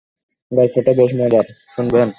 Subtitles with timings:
[0.51, 2.09] গল্পটা বেশ মজার, শুনবেন?